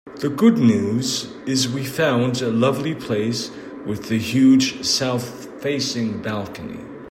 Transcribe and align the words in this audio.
The 0.15 0.29
good 0.29 0.57
news 0.57 1.25
is 1.45 1.69
we 1.69 1.85
found 1.85 2.41
a 2.41 2.49
lovely 2.49 2.95
place 2.95 3.51
with 3.85 4.09
a 4.09 4.17
huge 4.17 4.83
south-facing 4.83 6.23
balcony. 6.23 6.79